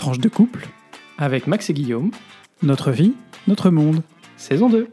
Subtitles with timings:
[0.00, 0.66] Tranche de couple,
[1.18, 2.10] avec Max et Guillaume,
[2.62, 3.12] notre vie,
[3.46, 4.02] notre monde.
[4.38, 4.88] saison 2.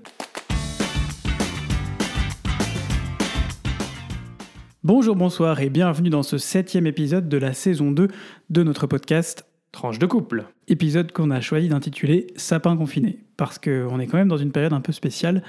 [4.83, 8.09] Bonjour, bonsoir et bienvenue dans ce septième épisode de la saison 2
[8.49, 9.45] de notre podcast.
[9.71, 10.43] Tranche de couple.
[10.67, 14.73] Épisode qu'on a choisi d'intituler Sapin confiné, parce qu'on est quand même dans une période
[14.73, 15.41] un peu spéciale,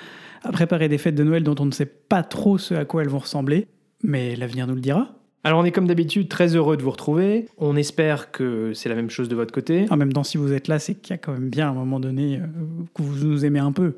[0.44, 3.02] à préparer des fêtes de Noël dont on ne sait pas trop ce à quoi
[3.02, 3.66] elles vont ressembler,
[4.04, 5.17] mais l'avenir nous le dira.
[5.48, 7.48] Alors on est comme d'habitude très heureux de vous retrouver.
[7.56, 9.86] On espère que c'est la même chose de votre côté.
[9.88, 11.70] En même temps, si vous êtes là, c'est qu'il y a quand même bien à
[11.70, 12.40] un moment donné euh,
[12.92, 13.94] que vous nous aimez un peu.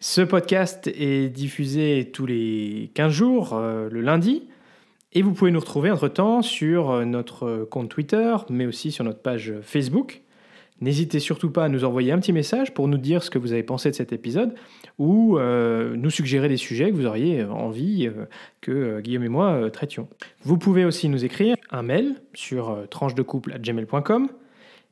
[0.00, 4.48] Ce podcast est diffusé tous les 15 jours, euh, le lundi.
[5.14, 9.22] Et vous pouvez nous retrouver entre-temps sur euh, notre compte Twitter, mais aussi sur notre
[9.22, 10.20] page Facebook.
[10.82, 13.54] N'hésitez surtout pas à nous envoyer un petit message pour nous dire ce que vous
[13.54, 14.54] avez pensé de cet épisode
[15.00, 18.26] ou euh, nous suggérer des sujets que vous auriez envie euh,
[18.60, 20.08] que euh, Guillaume et moi euh, traitions.
[20.42, 24.28] Vous pouvez aussi nous écrire un mail sur euh, tranchedecouple@gmail.com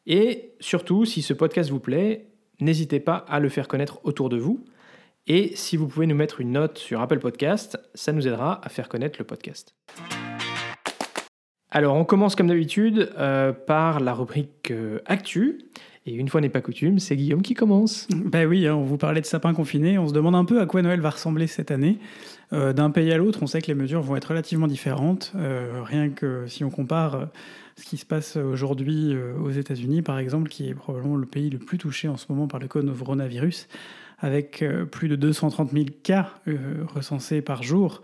[0.06, 2.25] et surtout, si ce podcast vous plaît,
[2.59, 4.64] n'hésitez pas à le faire connaître autour de vous.
[5.27, 8.70] Et si vous pouvez nous mettre une note sur Apple Podcast, ça nous aidera à
[8.70, 9.75] faire connaître le podcast.
[11.70, 15.59] Alors, on commence comme d'habitude euh, par la rubrique euh, Actu.
[16.09, 18.09] Et une fois n'est pas coutume, c'est Guillaume qui commence.
[18.11, 20.64] Ben oui, hein, on vous parlait de sapin confiné, on se demande un peu à
[20.64, 21.98] quoi Noël va ressembler cette année.
[22.55, 25.33] Euh, D'un pays à l'autre, on sait que les mesures vont être relativement différentes.
[25.36, 27.25] Euh, rien que si on compare euh,
[27.77, 31.59] ce qui se passe aujourd'hui aux États-Unis, par exemple, qui est probablement le pays le
[31.59, 33.69] plus touché en ce moment par le coronavirus,
[34.19, 36.33] avec plus de 230 000 cas
[36.92, 38.03] recensés par jour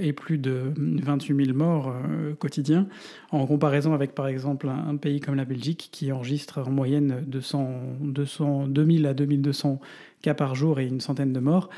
[0.00, 2.86] et plus de 28 000 morts euh, quotidiens,
[3.30, 7.70] en comparaison avec par exemple un, pays comme la Belgique qui enregistre en moyenne 200,
[8.00, 9.80] 200, 2000 à 2200
[10.22, 11.68] cas par jour et une centaine de morts.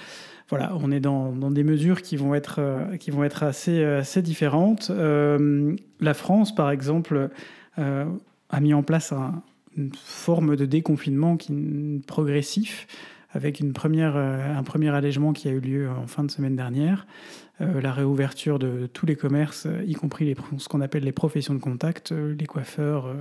[0.48, 4.00] Voilà, on est dans, des mesures qui vont être, euh, qui vont être assez, euh,
[4.00, 4.90] assez différentes.
[4.90, 7.30] Euh, la France, par exemple,
[7.78, 8.04] euh,
[8.48, 9.42] a mis en place un-
[9.76, 12.88] une forme de déconfinement qui, progressif,
[13.32, 16.56] avec une première, euh, un premier allègement qui a eu lieu en fin de semaine
[16.56, 21.04] dernière, euh, la réouverture de tous les commerces, euh, y compris les, ce qu'on appelle
[21.04, 23.14] les professions de contact, euh, les coiffeurs euh,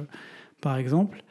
[0.61, 1.23] par exemple.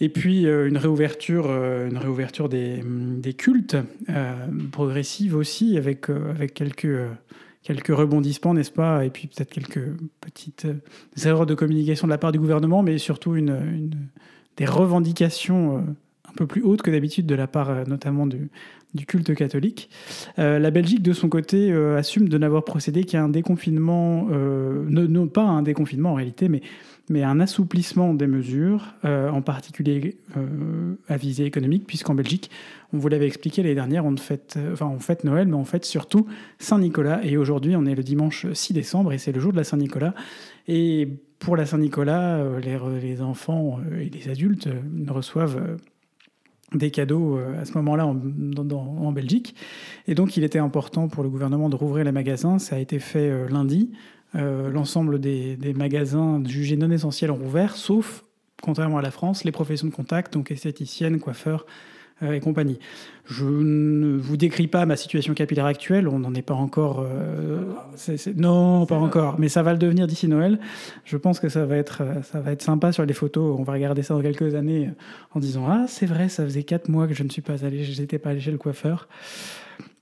[0.00, 3.76] Et puis euh, une réouverture, euh, une réouverture des, des cultes
[4.08, 7.08] euh, progressive aussi, avec, euh, avec quelques, euh,
[7.62, 9.04] quelques rebondissements, n'est-ce pas?
[9.04, 9.84] Et puis peut-être quelques
[10.20, 13.90] petites euh, erreurs de communication de la part du gouvernement, mais surtout une,
[14.56, 15.80] des revendications euh,
[16.28, 18.50] un peu plus hautes que d'habitude de la part euh, notamment du,
[18.94, 19.88] du culte catholique.
[20.38, 24.84] Euh, la Belgique, de son côté, euh, assume de n'avoir procédé qu'à un déconfinement, euh,
[24.88, 26.62] non, pas un déconfinement en réalité, mais,
[27.14, 30.16] un assouplissement des mesures, en particulier
[31.08, 32.50] à visée économique, puisqu'en Belgique,
[32.94, 34.56] on vous l'avait expliqué l'année dernière, on fête,
[35.22, 36.26] Noël, mais on fête surtout
[36.58, 37.22] Saint-Nicolas.
[37.22, 40.14] Et aujourd'hui, on est le dimanche 6 décembre et c'est le jour de la Saint-Nicolas.
[40.68, 41.06] Et
[41.38, 44.70] pour la Saint-Nicolas, les, les enfants et les adultes
[45.06, 45.76] reçoivent
[46.74, 49.54] des cadeaux euh, à ce moment-là en, Belgique.
[50.06, 52.58] Et donc, il était important pour le gouvernement de rouvrir les magasins.
[52.58, 53.90] Ça a été fait euh, lundi.
[54.34, 58.24] Euh, L'ensemble des, magasins jugés non essentiels ont rouvert, sauf,
[58.62, 61.66] contrairement à la France, les professions de contact, donc esthéticiennes, coiffeurs
[62.22, 62.78] et compagnie.
[63.24, 67.06] Je ne vous décris pas ma situation capillaire actuelle, on n'en est pas encore...
[67.08, 67.62] euh,
[68.36, 70.58] non, pas encore, mais ça va le devenir d'ici Noël.
[71.04, 73.62] Je pense que ça va, être, euh, ça va être sympa sur les photos, on
[73.62, 74.94] va regarder ça dans quelques années euh,
[75.34, 77.84] en disant «Ah, c'est vrai, ça faisait quatre mois que je ne suis pas allé,
[77.84, 79.08] je n'étais pas allé chez le coiffeur».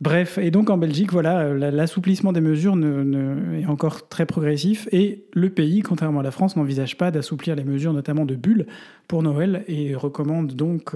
[0.00, 4.24] Bref, et donc en Belgique, voilà, la- l'assouplissement des mesures ne- ne- est encore très
[4.24, 8.34] progressif et le pays, contrairement à la France, n'envisage pas d'assouplir les mesures, notamment de
[8.34, 8.66] bulles,
[9.08, 10.92] pour Noël et recommande donc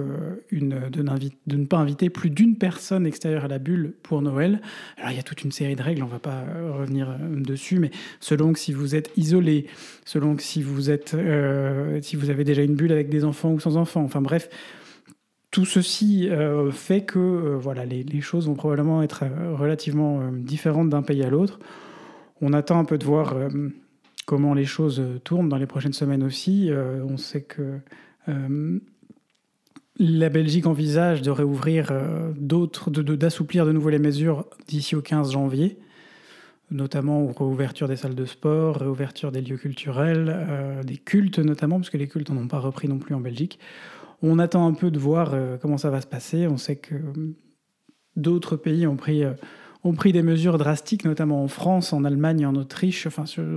[0.49, 4.61] une, de, de ne pas inviter plus d'une personne extérieure à la bulle pour Noël.
[4.97, 7.09] Alors il y a toute une série de règles, on ne va pas euh, revenir
[7.09, 9.67] euh, dessus, mais selon que si vous êtes isolé,
[10.05, 13.51] selon que si vous, êtes, euh, si vous avez déjà une bulle avec des enfants
[13.51, 14.49] ou sans enfants, enfin bref,
[15.51, 16.29] tout ceci
[16.71, 21.59] fait que voilà, les, les choses vont probablement être relativement différentes d'un pays à l'autre.
[22.41, 23.37] On attend un peu de voir
[24.25, 26.69] comment les choses tournent dans les prochaines semaines aussi.
[27.09, 27.79] On sait que
[29.97, 35.31] la Belgique envisage de réouvrir euh, d'autres, d'assouplir de, nouveau les mesures d'ici au 15
[35.31, 35.77] janvier,
[36.69, 41.89] notamment réouverture des salles de sport, réouverture des lieux culturels, euh, des cultes notamment, parce
[41.89, 43.59] que les cultes n'ont pas repris non plus en Belgique.
[44.21, 46.47] On attend un peu de voir euh, comment ça va se passer.
[46.47, 46.95] On sait que
[48.17, 49.23] d'autres pays ont pris,
[49.85, 53.07] ont pris des mesures drastiques, notamment en France, en Allemagne en Autriche,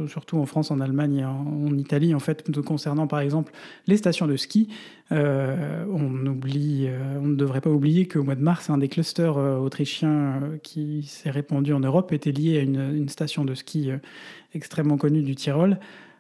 [0.07, 3.53] surtout en France, en Allemagne et en, Italie, en fait, concernant par exemple
[3.87, 4.69] les stations de ski.
[5.11, 9.57] Euh, euh, on ne devrait pas oublier qu'au mois de mars, un des clusters euh,
[9.57, 13.91] autrichiens qui s'est répandu en Europe était lié à une, une station de ski
[14.55, 15.79] extrêmement connue du Tyrol.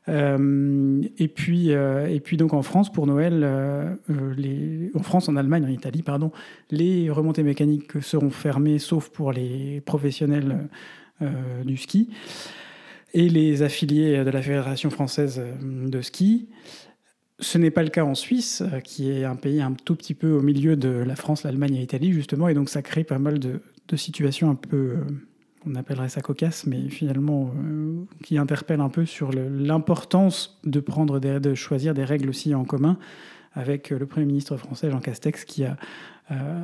[0.09, 3.99] Et, puis, et puis donc en France, pour Noël,
[4.37, 6.33] les, en France, en Allemagne, en Italie, pardon,
[6.71, 10.69] les remontées mécaniques seront fermées, sauf pour les professionnels
[11.65, 12.11] du ski
[13.15, 16.49] et les affiliés de la Fédération française de ski.
[17.41, 20.15] Ce n'est pas le cas en Suisse, euh, qui est un pays un tout petit
[20.15, 23.19] peu au milieu de la France, l'Allemagne et l'Italie, justement, et donc ça crée pas
[23.19, 23.61] mal de,
[23.97, 24.97] situations un peu, euh,
[25.67, 31.19] on appellerait ça cocasse, mais finalement euh, qui interpellent un peu sur l'importance de prendre
[31.19, 32.99] de choisir des règles aussi en commun,
[33.55, 35.77] avec le Premier ministre français Jean Castex qui a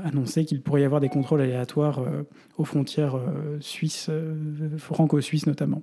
[0.05, 2.02] annoncé qu'il pourrait y avoir des contrôles aléatoires
[2.58, 3.19] aux frontières
[3.61, 4.11] suisses,
[4.76, 5.82] franco-suisses notamment.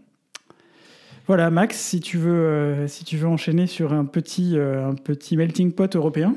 [1.27, 2.87] Voilà, Max, si tu veux, euh,
[3.25, 6.35] enchaîner sur un petit, euh, un petit melting pot européen.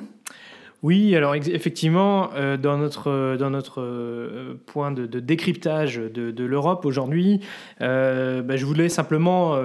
[0.85, 7.41] Oui, alors effectivement, euh, dans notre, dans notre point de, décryptage de, l'Europe aujourd'hui,
[7.81, 9.57] bah, je voulais simplement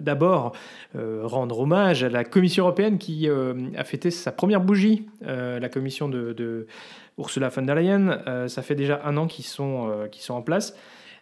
[0.00, 0.56] d'abord
[0.96, 6.66] rendre hommage à la Commission européenne qui a fêté sa première bougie, la commission de,
[7.16, 8.48] Ursula von der Leyen.
[8.48, 10.74] ça fait déjà un an qu'ils sont, en place.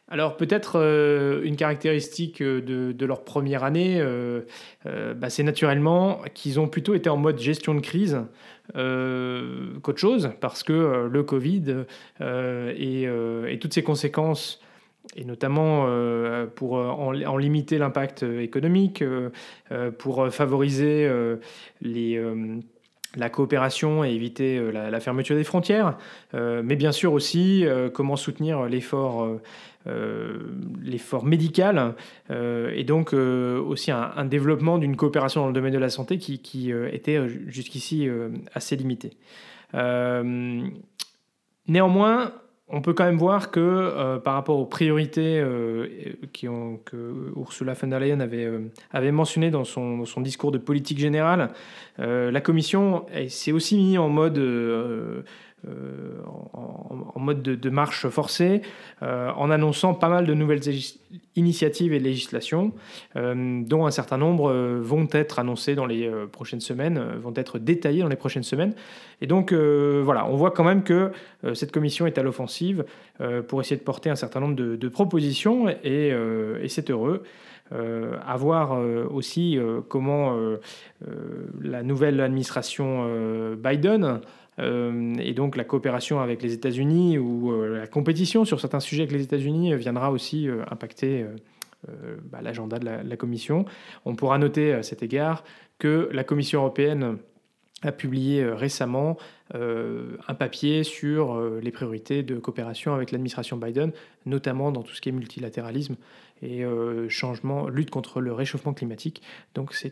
[0.08, 2.60] Alors peut-être euh, une caractéristique euh,
[2.92, 4.42] de, leur première année, euh,
[5.14, 8.20] bah, c'est naturellement qu'ils ont plutôt été en mode gestion de crise
[8.74, 11.84] qu'autre chose, parce que le Covid
[12.20, 14.60] et, toutes ses conséquences,
[15.14, 15.86] et notamment
[16.54, 19.04] pour en, limiter l'impact économique,
[19.98, 21.10] pour favoriser
[23.16, 25.96] la coopération et éviter la, fermeture des frontières,
[26.34, 27.64] mais bien sûr aussi
[27.94, 29.40] comment soutenir l'effort euh,
[30.82, 31.94] l'effort médical
[32.30, 36.18] euh, et donc euh, aussi un, développement d'une coopération dans le domaine de la santé
[36.18, 38.08] qui, était jusqu'ici
[38.54, 39.12] assez limité.
[41.68, 42.32] néanmoins,
[42.68, 45.40] on peut quand même voir que par rapport aux priorités
[46.32, 51.50] que Ursula von der Leyen avait, mentionnées dans son, son, discours de politique générale,
[51.98, 54.38] la Commission s'est aussi mise en mode
[55.66, 56.20] euh,
[56.52, 58.62] en, mode de, marche forcée,
[59.02, 60.60] euh, en annonçant pas mal de nouvelles
[61.34, 62.72] initiatives et législations,
[63.16, 68.02] euh, dont un certain nombre vont être annoncées dans les prochaines semaines, vont être détaillées
[68.02, 68.74] dans les prochaines semaines.
[69.22, 71.10] Et donc voilà, on voit quand même que
[71.54, 72.84] cette commission est à l'offensive
[73.48, 76.12] pour essayer de porter un certain nombre de, propositions, et,
[76.68, 77.24] c'est heureux.
[77.72, 78.78] à voir
[79.10, 79.58] aussi
[79.88, 80.38] comment
[81.60, 84.20] la nouvelle administration Biden
[84.58, 89.12] et donc la coopération avec les États-Unis ou euh, la compétition sur certains sujets avec
[89.12, 91.26] les États-Unis euh, viendra aussi impacter
[92.24, 93.64] bah, l'agenda de la, Commission.
[94.04, 95.44] On pourra noter à cet égard
[95.78, 97.18] que la Commission européenne
[97.82, 99.16] a publié récemment
[99.54, 103.92] un papier sur les priorités de coopération avec l'administration Biden,
[104.24, 105.94] notamment dans tout ce qui est multilatéralisme
[106.42, 109.22] et euh, changement, lutte contre le réchauffement climatique.
[109.54, 109.90] Donc c'est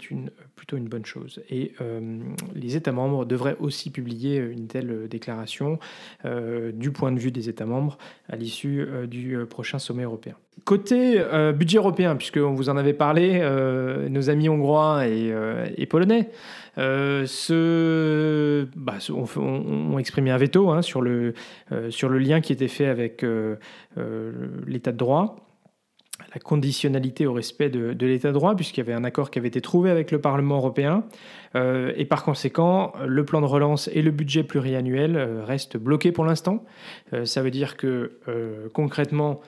[0.57, 1.43] plutôt une bonne chose.
[1.49, 2.19] Et euh,
[2.55, 5.79] les États membres devraient aussi publier une telle déclaration
[6.25, 7.99] euh, du point de vue des États membres
[8.29, 10.35] à l'issue du prochain sommet européen.
[10.65, 11.21] Côté
[11.55, 13.41] budget européen, puisqu'on vous en avait parlé,
[14.09, 16.31] nos amis hongrois et, polonais
[16.77, 17.33] bah,
[19.37, 21.35] ont, exprimé un veto hein, sur le
[21.91, 23.27] lien qui était fait avec
[24.67, 25.45] l'état de droit
[26.33, 29.49] la conditionnalité au respect de, l'état de droit, puisqu'il y avait un accord qui avait
[29.49, 31.05] été trouvé avec le Parlement européen.
[31.57, 36.13] Euh, et par conséquent, le plan de relance et le budget pluriannuel euh, restent bloqués
[36.13, 36.65] pour l'instant.
[37.13, 38.19] Euh, ça veut dire que
[38.73, 39.41] concrètement,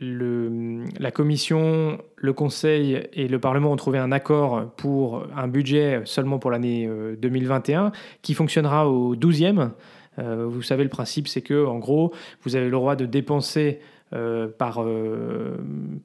[0.00, 6.38] la Commission, le Conseil et le Parlement ont trouvé un accord pour un budget seulement
[6.38, 7.92] pour l'année 2021
[8.22, 9.70] qui fonctionnera au 12e.
[10.18, 13.80] vous savez, le principe, c'est que, en gros, vous avez le droit de dépenser
[14.58, 15.56] par, euh,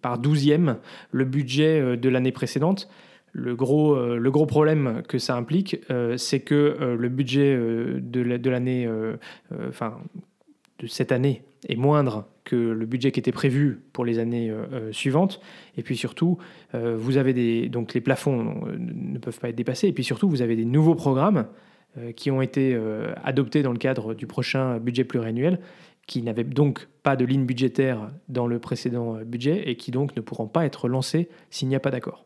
[0.01, 0.77] par douzième
[1.11, 2.89] le budget euh, de l'année précédente.
[3.31, 5.77] Le gros, le gros problème que ça implique,
[6.17, 8.89] c'est que le budget de l'année,
[9.67, 9.99] enfin,
[10.79, 14.51] de cette année est moindre que le budget qui était prévu pour les années
[14.91, 15.41] suivantes.
[15.77, 16.39] Et puis surtout,
[16.73, 19.89] vous avez des, donc les plafonds ne peuvent pas être dépassés.
[19.89, 21.45] Et puis surtout, vous avez des nouveaux programmes
[22.15, 22.75] qui ont été
[23.23, 25.59] adoptés dans le cadre du prochain budget pluriannuel
[26.09, 30.15] qui n'avaient donc pas de ligne budgétaire dans le précédent euh, budget et qui donc
[30.15, 32.25] ne pourront pas être lancés s'il n'y a pas d'accord.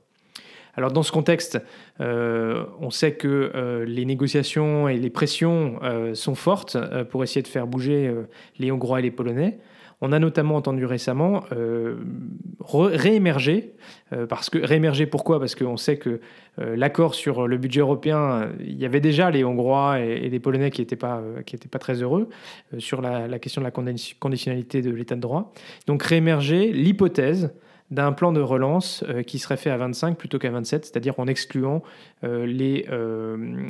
[0.76, 1.60] Alors dans ce contexte,
[2.00, 5.80] euh, on sait que euh, les négociations et les pressions
[6.14, 6.78] sont fortes
[7.10, 8.12] pour essayer de faire bouger
[8.58, 9.60] les Hongrois et les Polonais.
[10.06, 11.96] On a notamment entendu récemment euh,
[12.60, 13.72] réémerger,
[14.12, 15.40] euh, parce que réémerger pourquoi?
[15.40, 16.20] Parce qu'on sait que
[16.60, 20.72] euh, l'accord sur le budget européen, il y avait déjà les Hongrois et, les Polonais
[20.72, 21.24] qui n'étaient pas,
[21.72, 22.28] pas très heureux
[22.80, 25.54] sur la, question de la conditionnalité de l'état de droit.
[25.88, 27.54] Donc réémerger l'hypothèse
[27.90, 31.82] d'un plan de relance qui serait fait à 25 plutôt qu'à 27, c'est-à-dire en excluant
[32.24, 32.88] les,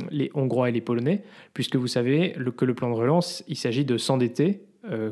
[0.10, 1.24] les Hongrois et les Polonais,
[1.54, 4.64] puisque vous savez que le plan de relance, il s'agit de s'endetter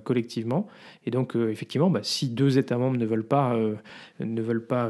[0.04, 0.68] collectivement.
[1.06, 3.56] Et donc, effectivement, bah, si deux États membres ne veulent pas,
[4.20, 4.90] ne veulent pas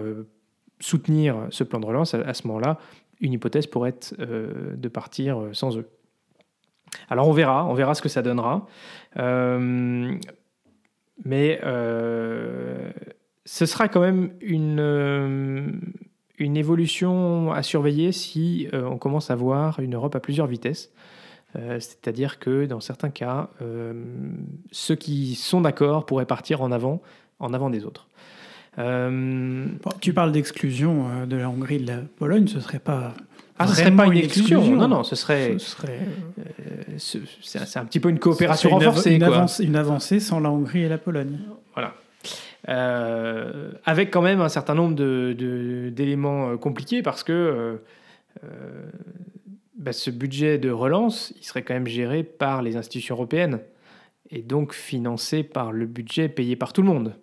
[0.79, 2.79] soutenir ce plan de relance, à, ce moment-là,
[3.19, 5.88] une hypothèse pourrait être de partir sans eux.
[7.09, 8.65] Alors on verra, on verra ce que ça donnera.
[9.17, 10.13] Euh,
[11.23, 12.91] mais euh,
[13.45, 15.67] ce sera quand même une, euh,
[16.38, 20.91] une évolution à surveiller si on commence à voir une Europe à plusieurs vitesses.
[21.53, 23.50] C'est-à-dire que dans certains cas,
[24.72, 27.01] ceux qui sont d'accord pourraient partir en avant,
[27.39, 28.08] en avant des autres.
[30.00, 33.13] tu parles d'exclusion de la Hongrie et de la Pologne, ce serait pas
[33.62, 34.75] ah, ce serait pas une exclusion.
[34.75, 35.55] Non, non, ce serait.
[35.88, 39.13] Euh, c'est un petit peu une coopération renforcée.
[39.13, 41.38] Une, Avancée, une, avancée, sans la Hongrie et la Pologne.
[41.74, 41.93] Voilà.
[42.70, 47.79] Euh, avec quand même un certain nombre d'éléments de, euh, compliqués parce que
[49.78, 53.60] bah, ce budget de relance, il serait quand même géré par les institutions européennes
[54.30, 57.16] et donc financé par le budget payé par tout le monde.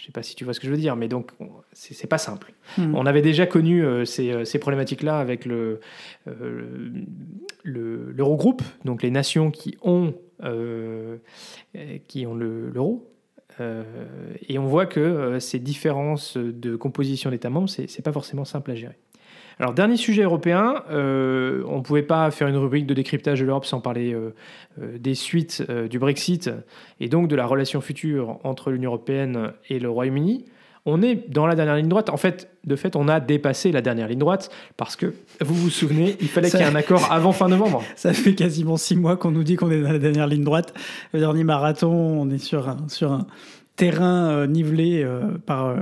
[0.00, 1.32] Je ne sais pas si tu vois ce que je veux dire, mais donc
[1.72, 2.54] c'est pas simple.
[2.78, 2.94] Hmm.
[2.94, 5.80] On avait déjà connu euh, euh, ces, problématiques-là avec le,
[6.26, 6.90] euh,
[7.64, 10.14] l'Eurogroupe, donc les nations qui ont,
[12.08, 13.12] qui ont l'euro.
[14.48, 18.74] et on voit que ces différences de composition d'États membres, c'est pas forcément simple à
[18.74, 18.96] gérer.
[19.58, 20.82] Alors, dernier sujet européen,
[21.80, 24.34] on ne pouvait pas faire une rubrique de décryptage de l'Europe sans parler euh,
[24.82, 26.50] euh, des suites du Brexit
[27.00, 30.44] et donc de la relation future entre l'Union européenne et le Royaume-Uni.
[30.84, 32.10] On est dans la dernière ligne droite.
[32.10, 35.70] En fait, de fait, on a dépassé la dernière ligne droite parce que, vous vous
[35.70, 37.82] souvenez, il fallait qu'il y ait un accord avant fin novembre.
[37.96, 40.74] Ça fait quasiment six mois qu'on nous dit qu'on est dans la dernière ligne droite.
[41.14, 43.26] Le dernier marathon, on est sur un, sur un,
[43.80, 45.76] terrain euh, nivelé euh, par euh,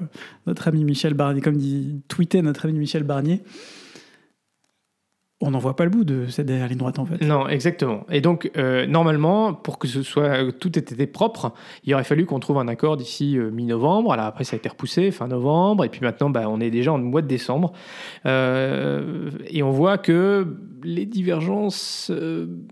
[0.47, 3.43] notre ami Michel Barnier, comme dit tweeté notre ami Michel Barnier.
[5.40, 7.25] On n'en voit pas le bout de cette dernière ligne droite en fait.
[7.25, 8.04] Non, exactement.
[8.11, 8.50] Et donc
[8.88, 11.52] normalement, pour que ce soit tout ait été propre,
[11.85, 14.12] il aurait fallu qu'on trouve un accord d'ici mi-novembre.
[14.12, 16.92] Alors après, ça a été repoussé fin novembre, et puis maintenant, bah, on est déjà
[16.92, 17.73] en mois de décembre,
[18.25, 22.11] et on voit que les divergences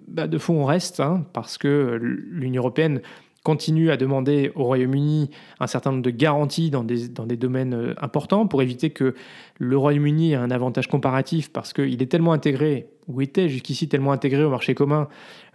[0.09, 3.01] bah, de fond restent, hein, parce que l'Union européenne
[3.47, 7.75] continue à demander au Royaume-Uni un certain nombre de garanties dans des, dans des domaines
[7.75, 9.15] euh, importants pour éviter que
[9.61, 14.11] le Royaume-Uni ait un avantage comparatif parce qu'il est tellement intégré, ou était jusqu'ici tellement
[14.11, 15.07] intégré au marché commun,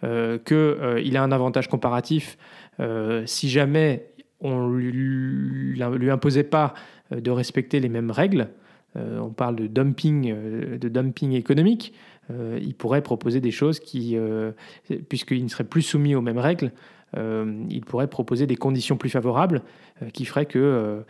[0.05, 2.38] euh, qu'il euh, a un avantage comparatif
[3.25, 4.07] si jamais
[4.39, 6.74] on ne lui, lui, imposait pas
[7.12, 8.48] de respecter les mêmes règles.
[8.95, 10.33] on parle de dumping,
[10.79, 11.93] de dumping économique.
[12.60, 14.17] il pourrait proposer des choses qui,
[15.10, 16.71] puisqu'il ne serait plus soumis aux mêmes règles,
[17.18, 19.62] il pourrait proposer des conditions plus favorables
[20.01, 21.03] euh, qui feraient qu'il euh,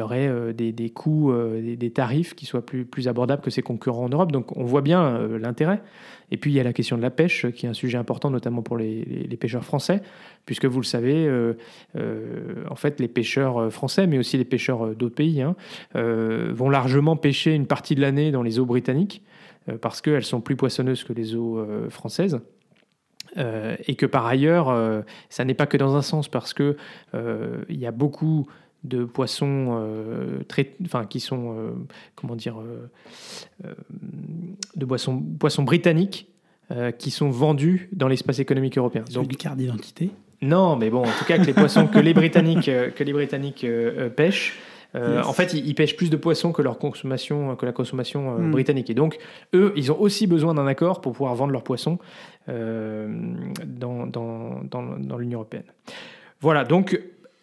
[0.00, 4.32] aurait des, coûts, des, tarifs qui soient plus, abordables que ses concurrents en Europe.
[4.32, 5.82] Donc on voit bien l'intérêt.
[6.30, 8.30] Et puis il y a la question de la pêche, qui est un sujet important
[8.30, 10.00] notamment pour les, les, pêcheurs français,
[10.46, 11.30] puisque vous le savez,
[11.96, 15.54] en fait les pêcheurs français, mais aussi les pêcheurs d'autres pays, hein,
[15.94, 19.22] vont largement pêcher une partie de l'année dans les eaux britanniques,
[19.80, 22.40] parce qu'elles sont plus poissonneuses que les eaux françaises.
[23.36, 26.76] Euh, et que par ailleurs, euh, ça n'est pas que dans un sens, parce que
[27.14, 28.46] euh, y a beaucoup
[28.84, 29.82] de poissons
[30.46, 31.74] très, enfin, qui sont,
[32.16, 32.56] comment dire,
[34.76, 36.28] de poissons, poissons britanniques
[36.98, 39.02] qui sont vendus dans l'espace économique européen.
[39.14, 40.10] Donc, du carte d'identité
[40.42, 43.66] Non, mais bon, en tout cas, que les poissons que les Britanniques, que les Britanniques
[44.16, 44.58] pêchent,
[44.94, 48.38] euh, en fait, ils, pêchent plus de poissons que leur consommation, que la consommation euh,
[48.38, 48.50] hmm.
[48.50, 48.90] britannique.
[48.90, 49.18] Et donc,
[49.54, 51.98] eux, ils ont aussi besoin d'un accord pour pouvoir vendre leurs poissons
[52.48, 53.08] euh,
[53.66, 55.64] dans, dans, dans, l'Union européenne.
[56.40, 56.64] Voilà.
[56.64, 57.00] Donc,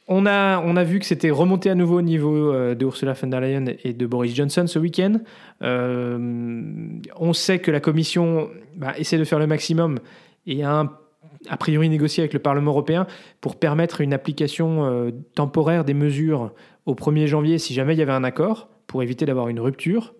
[0.07, 3.27] on a, on a vu que c'était remonté à nouveau au niveau de Ursula von
[3.27, 5.19] der Leyen et de Boris Johnson ce week-end.
[5.61, 9.99] on sait que la Commission bah, essaie de faire le maximum
[10.47, 11.01] et a
[11.49, 13.07] a priori négocié avec le Parlement européen
[13.39, 16.53] pour permettre une application temporaire des mesures
[16.85, 20.13] au 1er janvier si jamais il y avait un accord, pour éviter d'avoir une rupture.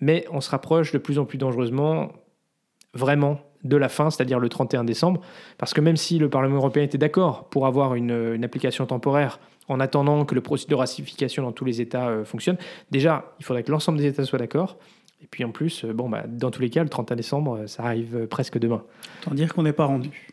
[0.00, 2.12] Mais on se rapproche de plus en plus dangereusement,
[2.94, 5.20] vraiment, de la fin, c'est-à-dire le 31 décembre.
[5.58, 9.80] Parce que même si le Parlement européen était d'accord pour avoir une, application temporaire en
[9.80, 12.56] attendant que le processus de ratification dans tous les États euh, fonctionne,
[12.92, 14.78] déjà, il faudrait que l'ensemble des États soient d'accord.
[15.20, 17.82] Et puis en plus, euh, bon, bah, dans tous les cas, le 31 décembre, ça
[17.82, 18.84] arrive presque demain.
[19.22, 20.28] Autant dire qu'on n'est pas rendu.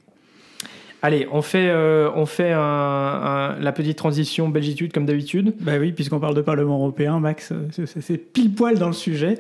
[1.04, 5.54] Allez, on fait, euh, on fait la petite transition Belgitude comme d'habitude.
[5.60, 7.52] Bah oui, puisqu'on parle de Parlement européen, Max,
[8.00, 9.38] c'est pile poil dans le sujet.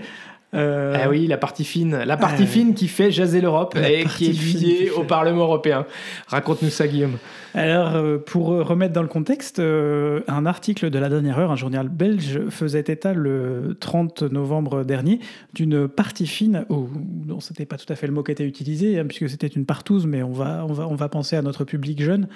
[0.53, 2.03] Euh, Ah oui, la partie fine.
[2.05, 5.85] La partie Ah, fine qui fait jaser l'Europe et qui est liée au Parlement européen.
[6.27, 7.17] Raconte-nous ça, Guillaume.
[7.55, 11.51] Alors, euh, pour euh, remettre dans le contexte, euh, un article de la dernière heure,
[11.51, 15.19] un journal belge, faisait état le 30 novembre dernier
[15.53, 16.87] d'une partie fine, ou
[17.27, 19.65] non, c'était pas tout à fait le mot qui était utilisé, hein, puisque c'était une
[19.65, 22.27] partouze, mais on va, on va, on va penser à notre public jeune.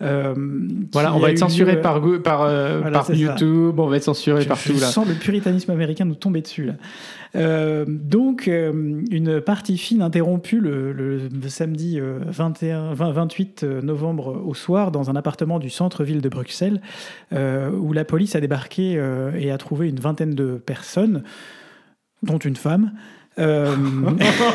[0.00, 0.34] euh,
[0.92, 3.14] Voilà, on va être censuré lieu- par, par, euh, Voilà, par ça.
[3.14, 4.86] YouTube, on va être censuré Je, partout je là.
[4.86, 6.74] sens le puritanisme américain nous tomber dessus là.
[7.34, 14.52] Euh, donc, une partie fine interrompue le, le samedi euh, 21, 20 28 novembre au
[14.62, 16.80] soir dans un appartement du centre-ville de Bruxelles,
[17.32, 21.24] euh, où la police a débarqué euh, et a trouvé une vingtaine de personnes,
[22.22, 22.92] dont une femme.
[23.38, 23.74] Euh,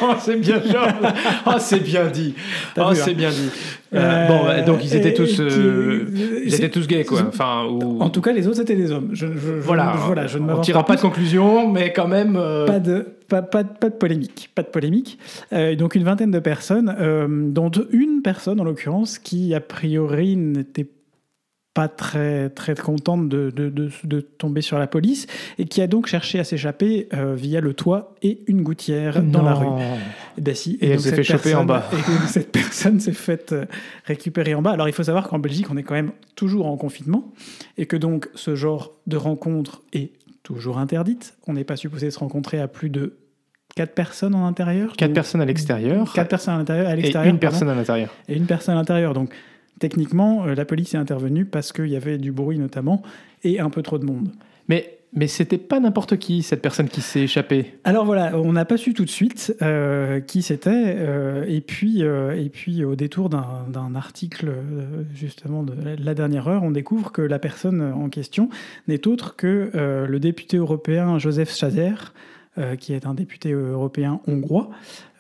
[0.03, 0.61] Oh, c'est bien.
[1.45, 2.35] Oh, c'est bien dit.
[2.77, 2.93] Oh, hein.
[2.95, 3.49] c'est bien dit.
[3.93, 6.05] Euh, bon, bah, donc ils étaient tous, euh,
[6.45, 7.21] ils étaient tous gays, quoi.
[7.27, 8.01] Enfin, ou...
[8.01, 9.09] En tout cas, les autres étaient des hommes.
[9.13, 9.95] Je, je- je- voilà.
[10.27, 12.35] je ne on tirera pas de conclusion, mais quand même.
[12.37, 14.49] euh, Pas de, pas, pas, pas de polémique.
[14.53, 15.17] Pas de polémique.
[15.53, 20.35] Euh, donc une vingtaine de personnes, euh, dont une personne en l'occurrence qui a priori
[20.35, 20.85] n'était
[21.77, 25.27] pas très, très contente de, de, de- de tomber sur la police
[25.59, 29.43] et qui a donc cherché à s'échapper euh, via le toit et une gouttière dans
[29.43, 29.67] la rue.
[30.41, 30.79] ben si.
[30.81, 31.87] Et elle s'est fait choper en bas.
[31.93, 33.65] Et donc cette personne s'est faite euh,
[34.05, 34.71] récupérer en bas.
[34.71, 37.31] Alors il faut savoir qu'en Belgique, on est quand même toujours en confinement
[37.77, 41.35] et que donc ce genre de rencontre est toujours interdite.
[41.45, 43.17] On n'est pas supposé se rencontrer à plus de
[43.75, 44.93] quatre personnes en intérieur.
[44.97, 46.11] Quatre Donc, personnes à l'extérieur.
[46.11, 47.31] Quatre personnes à l'intérieur, Et l'extérieur.
[47.31, 48.09] une pardon, personne à l'intérieur.
[48.27, 49.13] et une personne à l'intérieur.
[49.13, 49.29] Donc
[49.79, 53.01] techniquement, euh, la police est intervenue parce qu'il y avait du bruit notamment
[53.43, 54.29] et un peu trop de monde.
[54.67, 57.77] Mais, mais c'était pas n'importe qui, cette personne qui s'est échappée.
[57.83, 62.03] Alors voilà, on n'a pas su tout de suite euh, qui c'était, euh, et, puis,
[62.03, 64.51] euh, et puis au détour d'un article
[65.13, 68.49] justement de la- dernière heure, on découvre que la personne en question
[68.87, 72.13] n'est autre que le député européen Joseph Schazer,
[72.57, 74.71] euh, qui est un député européen hongrois.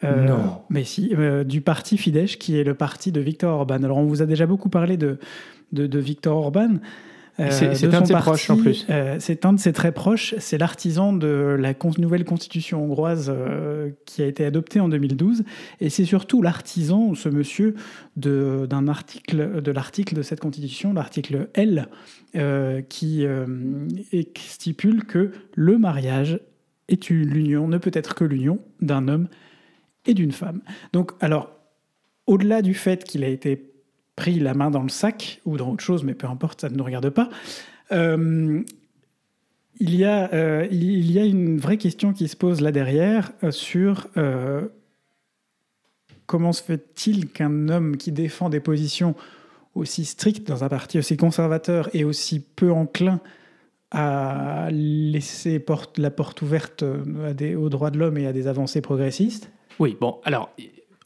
[0.03, 0.61] Euh, Non.
[0.69, 3.83] Mais si, euh, du parti Fidesz, qui est le parti de Viktor Orban.
[3.83, 5.17] Alors on vous a déjà beaucoup parlé de,
[5.71, 6.75] de, de Viktor Orban.
[7.39, 8.85] euh, C'est- un de ses proches, en plus.
[9.19, 10.33] c'est un de ses très proches.
[10.39, 13.31] C'est l'artisan de la con- nouvelle constitution hongroise
[14.05, 15.43] qui a été adoptée en 2012.
[15.79, 17.75] Et c'est surtout l'artisan, ce monsieur,
[18.15, 21.87] de- d'un article, de l'article de cette constitution, l'article L,
[22.89, 23.25] qui
[24.35, 26.39] stipule que le mariage
[26.89, 29.27] est une l'union, ne peut être que l'union d'un homme
[30.07, 30.61] et d'une femme.
[30.93, 31.51] Donc, alors,
[32.25, 33.71] au-delà du fait qu'il a été
[34.17, 36.75] pris la main dans le sac ou dans autre chose, mais peu importe, ça ne
[36.75, 37.29] nous regarde pas.
[37.93, 38.63] euh,
[39.79, 43.31] il, y a, euh, il y a une vraie question qui se pose là derrière
[43.43, 44.07] euh, sur
[46.25, 49.15] comment se fait-il qu'un homme qui défend des positions
[49.75, 53.21] aussi strictes dans un parti aussi conservateur et aussi peu enclin
[53.91, 55.63] à laisser
[55.97, 60.49] la porte ouverte aux droits de l'homme et à des avancées progressistes Oui, bon, alors,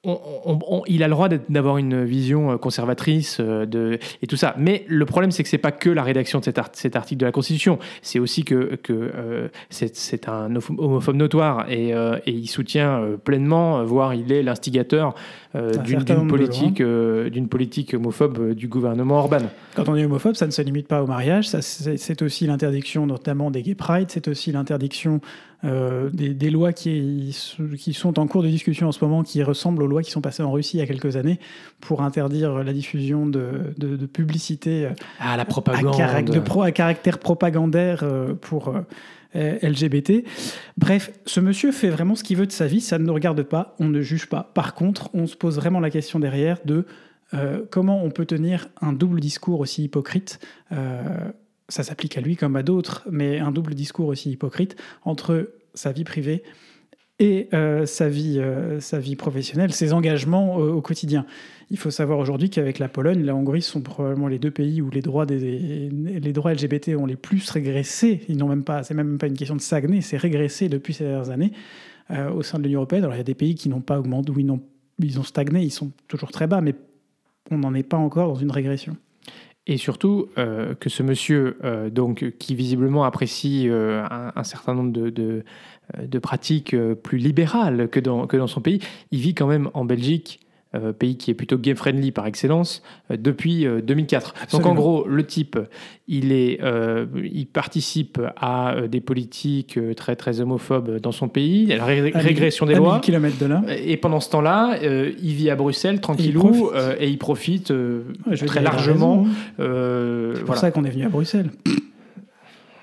[0.04, 4.26] on- on- on- il a le droit d'avoir une vision euh, conservatrice euh, de, et
[4.26, 4.56] tout ça.
[4.58, 7.20] Mais le problème, c'est que c'est pas que la rédaction de cet, art- cet article
[7.20, 7.78] de la Constitution.
[8.02, 13.00] C'est aussi que, que euh, c'est un homo- homophobe notoire et, euh, et il soutient
[13.24, 15.14] pleinement, voire il est l'instigateur
[15.54, 19.38] euh, Un d'une politique, d'une politique homophobe du gouvernement Orban.
[19.76, 23.52] Quand on est homophobe, ça ne se limite pas au mariage, c'est aussi l'interdiction notamment
[23.52, 25.22] des gay pride, c'est aussi l'interdiction
[25.64, 27.36] euh, des, des lois qui,
[27.78, 30.22] qui sont en cours de discussion en ce moment, qui ressemblent aux lois qui sont
[30.22, 31.40] passées en Russie il y a quelques années
[31.82, 35.96] pour interdire la diffusion de, de, de publicité euh, Ah, la à, propagande.
[35.96, 38.74] carac- de pro- à caractère propagandaire euh, pour
[39.34, 40.26] LGBT.
[40.78, 43.42] Bref, ce monsieur fait vraiment ce qu'il veut de sa vie, ça ne nous regarde
[43.44, 44.52] pas, on ne juge pas.
[44.54, 46.86] Par contre, on se pose vraiment la question derrière de
[47.34, 50.40] euh, comment on peut tenir un double discours aussi hypocrite.
[50.74, 51.02] euh,
[51.72, 55.92] ça s'applique à lui comme à d'autres, mais un double discours aussi hypocrite entre sa
[55.92, 56.44] vie privée
[57.20, 61.26] et euh, sa, vie, euh, sa vie professionnelle, ses engagements au quotidien.
[61.70, 64.90] Il faut savoir aujourd'hui qu'avec la Pologne, la Hongrie sont probablement les deux pays où
[64.90, 68.22] les droits, des, les droits LGBT ont les plus régressé.
[68.28, 71.04] Ils n'ont même pas, c'est même pas une question de stagner, c'est régressé depuis ces
[71.06, 71.52] dernières années
[72.10, 73.04] euh, au sein de l'Union européenne.
[73.04, 74.64] Alors il y a des pays qui n'ont pas augmenté, où ils, n'ont-
[75.00, 76.74] ils ont stagné, ils sont toujours très bas, mais
[77.52, 78.98] on n'en est pas encore dans une régression.
[79.68, 84.92] Et surtout euh, que ce monsieur, euh, donc, qui visiblement apprécie euh, un, certain nombre
[84.92, 85.44] de,
[86.20, 88.80] pratiques plus libérales que dans, que dans son pays,
[89.12, 90.40] il vit quand même en Belgique,
[90.76, 92.82] euh, pays qui est plutôt gay-friendly par excellence,
[93.12, 94.34] euh, depuis euh, 2004.
[94.34, 94.70] Donc Absolument.
[94.72, 95.60] en gros, le type,
[96.08, 101.28] il, est, euh, il participe à euh, des politiques euh, très, très homophobes dans son
[101.28, 102.94] pays, la ré- À mille- régression des à lois.
[102.94, 103.62] 1000 kilomètres de là.
[103.84, 106.66] Et pendant ce temps-là, euh, il vit à Bruxelles, tranquillou, profite.
[106.76, 109.26] euh, et il profite euh, Ouais, très largement.
[109.60, 110.62] euh, C'est pour voilà.
[110.62, 111.50] ça qu'on est venu à Bruxelles.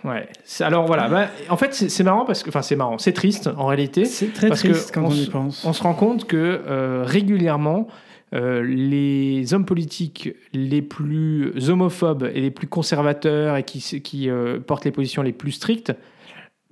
[0.09, 0.29] Ouais.
[0.61, 3.67] Alors voilà, bah, en fait c'est marrant parce que, enfin c'est marrant, c'est triste en
[3.67, 4.05] réalité.
[4.05, 5.65] C'est très Parce que triste quand on y se- pense.
[5.65, 7.89] On se rend compte que euh, régulièrement,
[8.35, 14.61] euh, les hommes politiques les plus homophobes et les plus conservateurs et qui, qui euh,
[14.61, 15.93] portent les positions les plus strictes,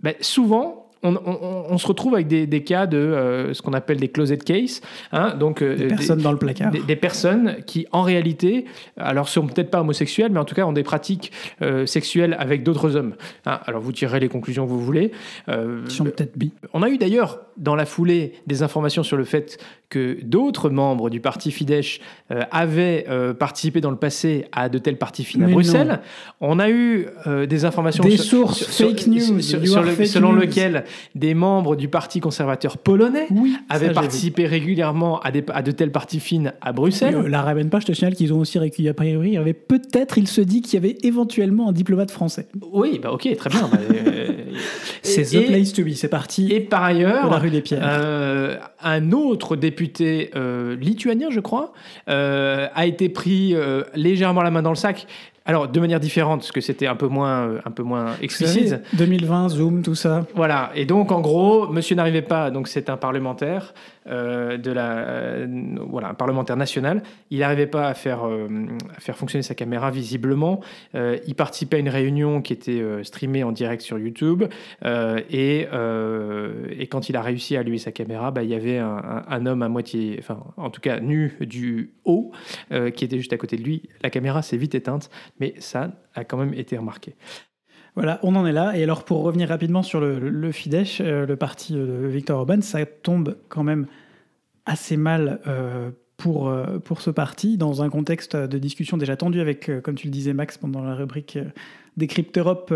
[0.02, 3.72] ben, souvent, on, on- on se retrouve avec des, des cas de euh, ce qu'on
[3.72, 4.80] appelle des closet cases.
[5.12, 6.70] hein, donc, euh, Des des- personnes dans le placard.
[6.70, 8.64] des, des personnes qui, en réalité,
[8.96, 12.62] alors sont peut-être pas homosexuelles, mais en tout cas ont des pratiques euh, sexuelles avec
[12.62, 13.14] d'autres hommes.
[13.46, 15.12] Hein, alors vous tirerez les conclusions que vous voulez.
[15.88, 16.52] Qui sont peut-être bi.
[16.72, 21.10] on a eu d'ailleurs dans la foulée des informations sur le fait que d'autres membres
[21.10, 22.00] du parti Fidesz
[22.50, 23.06] avaient
[23.38, 26.00] participé dans le passé à de tels partis fines à Bruxelles.
[26.40, 27.06] On a eu
[27.48, 30.32] des informations Des sur- sources sur- fake news, sur- you sur are le- fake selon
[30.32, 30.40] news.
[30.40, 35.70] lequel des membres du parti conservateur polonais Oui, avaient participé régulièrement à, des- à de
[35.70, 36.72] tels partis fines à.
[36.72, 37.14] Bruxelles.
[37.16, 39.28] Euh, La ramène pas, je te signale qu'ils ont aussi recueilli a priori.
[39.30, 42.48] Il y avait peut-être, il se dit qu'il y avait éventuellement un diplomate français.
[42.72, 43.68] Oui, bah ok, très bien.
[43.72, 44.32] bah, euh,
[45.02, 47.60] C'est et- The Place to Be, c'est parti Et par de ailleurs, la rue des
[47.62, 47.82] Pierres.
[47.84, 51.72] Euh, un autre député euh, lituanien, je crois,
[52.06, 53.54] a été pris
[53.94, 55.06] légèrement la main dans le sac.
[55.46, 58.74] Alors, de manière différente, parce que c'était un peu moins, un peu moins savez, explicite.
[58.94, 60.26] 2020, Zoom, tout ça.
[60.34, 60.72] Voilà.
[60.74, 63.72] Et donc, en gros, monsieur n'arrivait pas, donc c'est un parlementaire,
[64.08, 65.46] euh, de la, euh,
[65.88, 67.02] voilà, un parlementaire national.
[67.30, 68.48] Il n'arrivait pas à faire, euh,
[68.96, 70.60] à faire fonctionner sa caméra visiblement.
[70.94, 74.44] Il participait à une réunion qui était streamée en direct sur YouTube.
[74.84, 75.66] Et,
[76.78, 79.46] et quand il a réussi à allumer sa caméra, bah, il y avait un, un-
[79.46, 82.32] homme à moitié, enfin, en tout cas nu du haut,
[82.94, 83.82] qui était juste à côté de lui.
[84.02, 87.14] La caméra s'est vite éteinte, mais ça a quand même été remarqué.
[87.96, 88.76] Voilà, on en est là.
[88.76, 92.60] Et alors, pour revenir rapidement sur le, le Fidesz, euh, le parti de Viktor Orban,
[92.60, 93.86] ça tombe quand même
[94.66, 99.40] assez mal euh, pour, euh, pour ce parti, dans un contexte de discussion déjà tendu
[99.40, 101.38] avec, comme tu le disais, Max, pendant la rubrique
[101.96, 102.74] Décrypte Europe,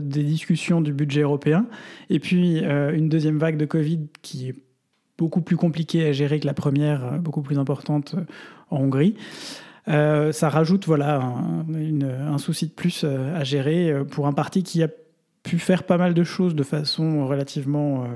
[0.00, 1.66] des discussions du budget européen.
[2.08, 4.54] Et puis, une deuxième vague de Covid qui est
[5.18, 8.14] beaucoup plus compliquée à gérer que la première, beaucoup plus importante
[8.70, 9.16] en Hongrie.
[9.90, 14.62] Euh, ça rajoute voilà, un, souci de plus euh, à gérer euh, pour un parti
[14.62, 14.88] qui a
[15.42, 18.06] pu faire pas mal de choses de façon relativement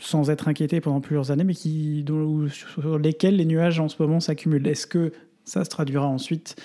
[0.00, 4.66] sans être inquiété pendant plusieurs années, mais sur lesquels les nuages en ce moment s'accumulent.
[4.66, 5.12] Est-ce que
[5.44, 6.56] ça se traduira ensuite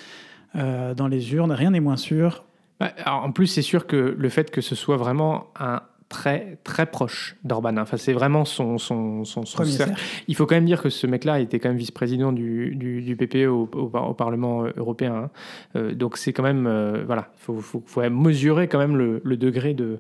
[0.56, 1.52] dans les urnes?
[1.52, 2.46] Rien n'est moins sûr.
[2.80, 6.86] Bah, en plus, c'est sûr que le fait que ce soit vraiment un très très
[6.86, 9.94] proche d'Orban, enfin, c'est vraiment son, son, son, son cercle.
[10.28, 13.16] Il faut quand même dire que ce mec-là était quand même vice-président du, du, du
[13.16, 15.16] PPE au, au par- au Parlement euh, européen.
[15.16, 15.30] hein.
[15.78, 19.22] Euh, donc c'est quand même, euh, voilà, il faut, faut, faut mesurer quand même le,
[19.24, 20.00] le degré de,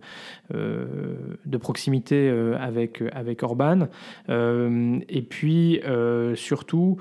[0.53, 0.85] euh,
[1.45, 3.87] de proximité avec, avec Orban.
[4.29, 5.79] Et puis
[6.35, 6.97] surtout,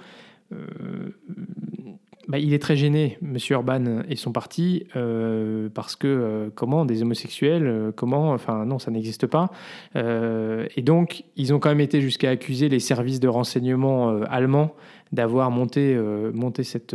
[2.31, 6.85] bah, il est très gêné, Monsieur Orban et son parti, euh, parce que euh, comment
[6.85, 9.51] des homosexuels, euh, comment, enfin non, ça n'existe pas.
[9.97, 14.77] Et donc, ils ont quand même été jusqu'à accuser les services de renseignement allemands
[15.11, 15.99] d'avoir monté,
[16.33, 16.95] monté cette,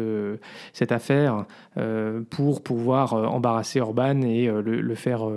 [0.71, 1.45] cette affaire
[2.30, 5.28] pour pouvoir embarrasser Orban et le, le faire,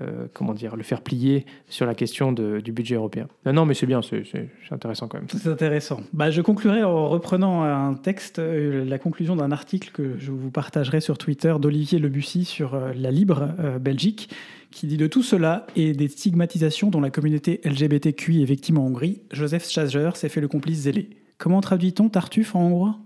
[0.00, 3.26] euh, comment dire, le faire plier sur la question de- du budget européen.
[3.44, 4.22] Non, non, mais c'est bien, c'est
[4.70, 5.26] intéressant quand même.
[5.28, 6.00] C'est intéressant.
[6.12, 10.50] Bah, je conclurai en reprenant un texte, euh, la conclusion d'un article que je vous
[10.50, 14.30] partagerai sur Twitter d'Olivier Lebussy sur euh, la Libre euh, Belgique,
[14.70, 18.86] qui dit de tout cela et des stigmatisations dont la communauté LGBTQI est victime en
[18.86, 21.10] Hongrie, Joseph Schazer s'est fait le complice zélé.
[21.38, 22.96] Comment traduit-on Tartuffe en hongrois?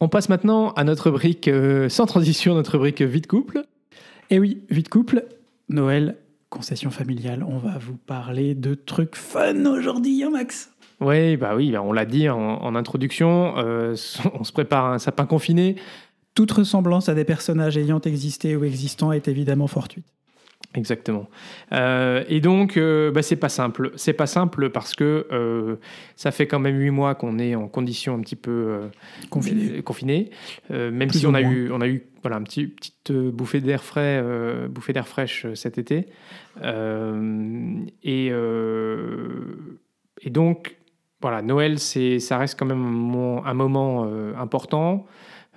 [0.00, 3.64] On passe maintenant à notre rubrique, euh, sans transition, notre rubrique vie de couple.
[4.30, 5.24] Eh oui, vie de couple,
[5.68, 6.16] Noël,
[6.48, 11.76] concession familiale, on va vous parler de trucs fun aujourd'hui, hein Max Oui, bah oui,
[11.76, 13.94] on l'a dit en, en introduction, euh,
[14.34, 15.76] on se prépare à un sapin confiné.
[16.34, 20.06] Toute ressemblance à des personnages ayant existé ou existants est évidemment fortuite.
[20.76, 21.28] Exactement.
[21.72, 23.92] Euh, et donc, euh, bah, c'est pas simple.
[23.94, 25.76] C'est pas simple parce que euh,
[26.16, 28.88] ça fait quand même huit mois qu'on est en condition un petit peu euh,
[29.30, 29.78] Confiné.
[29.78, 30.30] euh, confiné.
[30.72, 31.50] Euh, même Plus si on a moins.
[31.52, 34.20] eu, on a eu voilà un petit petite bouffée d'air frais,
[34.68, 36.06] bouffée d'air fraîche cet été.
[38.02, 38.32] Et
[40.22, 40.76] et donc
[41.20, 45.06] voilà, Noël, c'est ça reste quand même un moment, un moment, important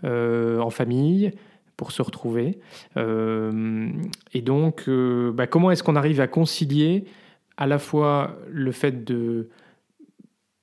[0.04, 1.32] en famille
[1.78, 2.60] pour se retrouver.
[2.98, 3.88] Euh,
[4.34, 7.06] et donc, euh, bah, comment est-ce qu'on arrive à concilier
[7.56, 9.50] à la fois le fait de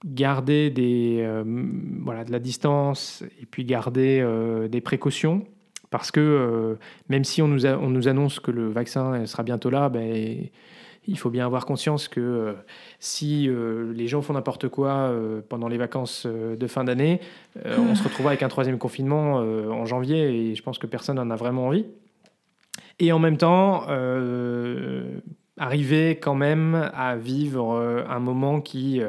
[0.04, 1.44] garder des, euh,
[2.02, 4.22] voilà, de la distance et puis garder
[4.70, 5.46] des précautions?
[5.90, 6.76] Parce que
[7.08, 10.48] même si on nous, a- on nous annonce que le vaccin sera bientôt là, ben,
[11.06, 12.52] il faut bien avoir conscience que euh,
[12.98, 17.20] si euh, les gens font n'importe quoi euh, pendant les vacances de fin d'année,
[17.64, 21.30] on se retrouvera avec un troisième confinement en janvier et je pense que personne n'en
[21.30, 21.86] a vraiment envie.
[22.98, 23.86] Et en même temps,
[25.56, 29.00] arriver quand même à vivre un moment qui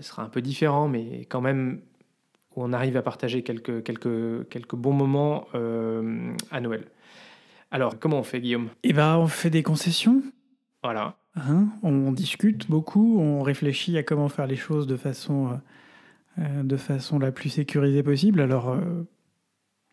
[0.00, 1.80] sera un peu différent, mais quand même
[2.56, 5.46] où on arrive à partager quelques, quelques, quelques bons moments
[6.50, 6.84] à Noël.
[7.70, 8.68] Alors, comment on fait, Guillaume?
[8.82, 10.22] Eh ben, on fait des concessions.
[10.82, 11.16] Voilà.
[11.36, 16.62] Hein, on discute beaucoup, on réfléchit à comment faire les choses de façon, euh, euh,
[16.62, 18.40] de façon la plus sécurisée possible.
[18.40, 19.06] Alors, euh,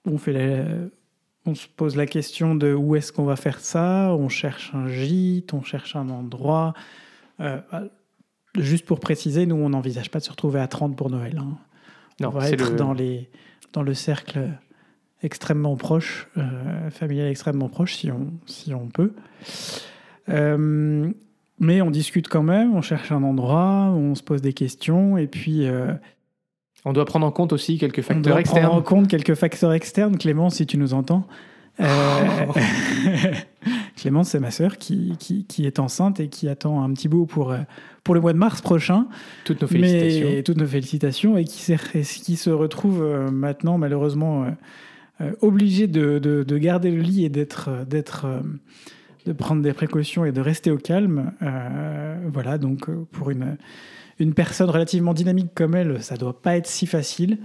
[0.05, 0.35] on, fait
[1.45, 4.15] on se pose la question de où est-ce qu'on va faire ça?
[4.15, 6.73] On cherche un gîte, on cherche un endroit.
[8.57, 11.37] Juste pour préciser, nous, on n'envisage pas de se retrouver à 30 pour Noël.
[11.39, 11.57] Hein.
[12.21, 13.29] on va être dans, les,
[13.73, 14.49] dans le cercle
[15.21, 16.29] extrêmement proche,
[16.91, 19.13] familial extrêmement proche, si on, si on peut.
[21.59, 25.27] Mais on discute quand même, on cherche un endroit, on se pose des questions, et
[25.27, 25.65] puis.
[25.65, 25.93] Euh,
[26.83, 28.65] on doit prendre en compte aussi quelques facteurs on doit externes.
[28.65, 31.25] Prendre en compte quelques facteurs externes, Clément, si tu nous entends.
[31.79, 31.85] Euh,
[33.95, 37.51] Clémence, c'est ma sœur qui, qui, est enceinte et qui attend un petit bout pour,
[37.51, 37.59] euh,
[38.03, 39.07] pour le mois de mars prochain.
[39.45, 40.29] Toutes nos félicitations.
[40.29, 44.45] Mais, toutes nos félicitations et qui, qui se retrouve maintenant malheureusement
[45.41, 47.69] obligée de, de, de, garder le lit et d'être
[49.25, 51.31] de prendre des précautions et de rester au calme.
[51.41, 53.57] Euh, voilà, donc euh, pour une,
[54.19, 57.39] une personne relativement dynamique comme elle, ça doit pas être si facile.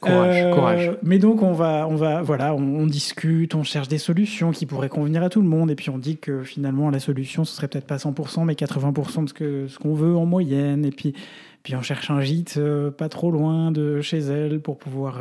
[0.00, 0.98] Courage, euh, courage.
[1.02, 4.90] Mais donc on va, on va, voilà, on, discute, on cherche des solutions qui pourraient
[4.90, 7.68] convenir à tout le monde, et puis on dit que finalement la solution ce serait
[7.68, 11.14] peut-être pas 100%, mais 80% de ce que ce qu'on veut en moyenne, et puis
[11.62, 12.60] puis on cherche un gîte
[12.98, 15.18] pas trop loin de chez elle pour pouvoir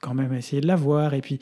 [0.00, 1.38] quand même essayer de la voir, et puis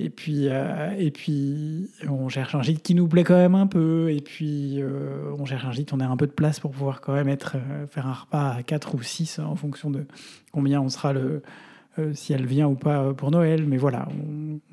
[0.00, 3.68] et puis, euh, et puis, on cherche un gîte qui nous plaît quand même un
[3.68, 4.10] peu.
[4.10, 7.00] Et puis, euh, on cherche un gîte, on a un peu de place pour pouvoir
[7.00, 10.04] quand même être, euh, faire un repas à 4 ou 6 en fonction de
[10.52, 11.42] combien on sera le,
[12.12, 13.66] si elle vient ou pas pour Noël.
[13.68, 14.08] Mais voilà,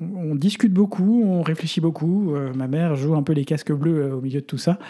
[0.00, 2.34] on, discute beaucoup, on réfléchit beaucoup.
[2.56, 4.80] ma mère joue un peu les casques bleus au milieu de tout ça.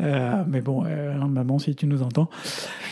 [0.00, 2.28] Mais bon, hein, maman, si tu nous entends,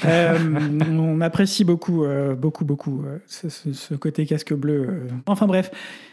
[0.05, 2.05] on apprécie beaucoup,
[2.37, 5.09] beaucoup, beaucoup ce, côté casque bleu.
[5.27, 5.71] Enfin bref,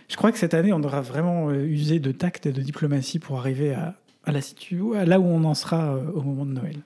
[0.09, 3.19] je crois que cette année, on aura vraiment euh, usé de tact et de diplomatie
[3.19, 6.77] pour arriver à, la situation, là où on en sera euh, au moment de Noël.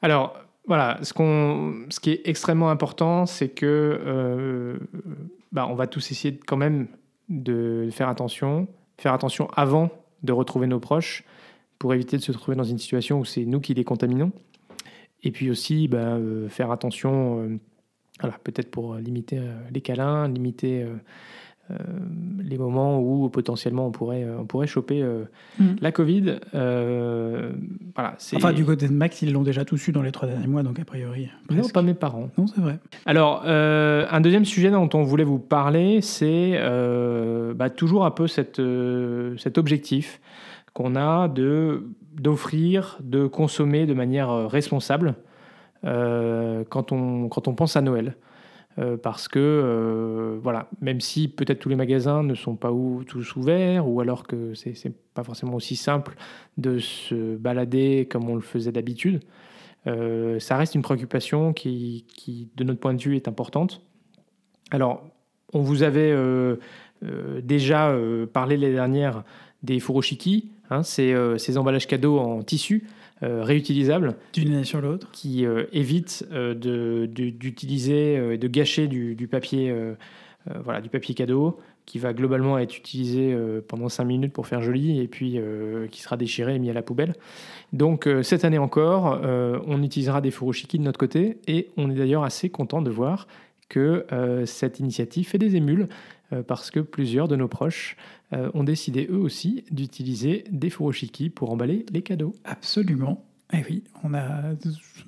[0.00, 4.78] Alors, voilà, ce, qu'on, ce qui est extrêmement important, c'est que euh,
[5.50, 6.86] bah, on va tous essayer quand même
[7.28, 9.90] de faire attention, faire attention avant
[10.22, 11.24] de retrouver nos proches
[11.82, 14.30] pour éviter de se trouver dans une situation où c'est nous qui les contaminons.
[15.24, 16.16] Et puis aussi, bah,
[16.48, 17.58] faire attention,
[18.20, 19.40] voilà, peut-être pour limiter
[19.72, 20.86] les câlins, limiter
[21.70, 21.76] euh,
[22.42, 25.24] les moments où potentiellement on pourrait, on pourrait choper euh,
[25.58, 25.74] mm.
[25.80, 26.34] la Covid.
[26.54, 27.52] Euh,
[27.94, 30.48] voilà, enfin, du côté de Max, ils l'ont déjà tous eu dans les trois derniers
[30.48, 31.28] mois, donc a priori.
[31.50, 32.30] Non, pas mes parents.
[32.36, 32.78] Non, c'est vrai.
[33.06, 36.60] Alors, un deuxième sujet dont on voulait vous parler, c'est
[37.54, 38.60] bah, toujours un peu cette,
[39.38, 40.20] cet objectif
[40.72, 45.14] qu'on a de d'offrir, de consommer de manière responsable
[45.82, 48.16] quand, on, quand on pense à Noël.
[48.78, 52.70] Euh, parce que, euh, voilà, même si peut-être tous les magasins ne sont pas
[53.06, 56.14] tous ouverts, ou alors que c'est n'est pas forcément aussi simple
[56.56, 59.20] de se balader comme on le faisait d'habitude,
[59.86, 63.82] euh, ça reste une préoccupation qui, qui, de notre point de vue, est importante.
[64.70, 65.04] Alors,
[65.52, 66.16] on vous avait
[67.42, 67.94] déjà
[68.32, 69.22] parlé l'année dernière
[69.62, 72.84] des furoshiki, hein, ces, ces emballages cadeaux en tissu
[73.22, 74.16] euh, réutilisables.
[74.32, 75.08] D'une année sur l'autre.
[75.12, 79.74] Qui euh, évite euh, d'utiliser et de gâcher du, papier,
[80.64, 83.36] voilà, du papier cadeau qui va globalement être utilisé
[83.68, 85.38] pendant 5 minutes pour faire joli et puis
[85.90, 87.14] qui sera déchiré et mis à la poubelle.
[87.72, 89.20] Donc cette année encore,
[89.66, 93.26] on utilisera des furoshiki de notre côté et on est d'ailleurs assez content de voir
[93.68, 94.06] que
[94.46, 95.88] cette initiative fait des émules
[96.40, 97.96] parce que plusieurs de nos proches
[98.32, 102.34] euh, ont décidé eux aussi d'utiliser des furoshiki pour emballer les cadeaux.
[102.44, 103.24] Absolument.
[103.52, 104.54] Eh oui, on, a,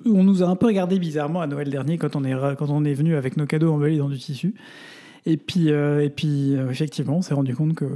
[0.05, 2.85] on nous a un peu regardé bizarrement à Noël dernier quand on est, quand on
[2.85, 4.53] est venu avec nos cadeaux emballés dans du tissu.
[5.25, 7.87] Et puis, euh, et puis euh, effectivement, on s'est rendu compte que,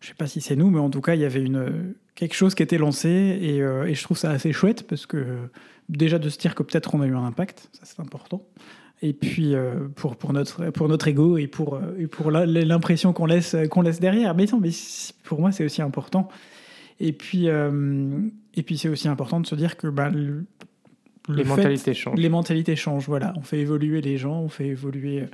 [0.00, 1.94] je ne sais pas si c'est nous, mais en tout cas, il y avait une,
[2.14, 5.50] quelque chose qui était lancé et, et je trouve ça assez chouette parce que
[5.90, 8.42] déjà de se dire que peut-être on a eu un impact, ça c'est important
[9.02, 13.12] et puis euh, pour, pour, notre, pour notre ego et pour, euh, et pour l'impression
[13.12, 14.34] qu'on laisse, qu'on laisse derrière.
[14.34, 14.70] Mais non, mais
[15.24, 16.28] pour moi, c'est aussi important.
[16.98, 18.18] Et puis, euh,
[18.54, 20.10] et puis c'est aussi important de se dire que bah,
[21.28, 22.18] les mentalités changent.
[22.18, 23.34] Les mentalités changent, voilà.
[23.36, 25.24] On fait évoluer les gens, on fait évoluer